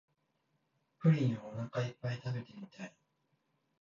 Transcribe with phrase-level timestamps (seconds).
[0.97, 2.95] プリンをおなかいっぱい食べてみたい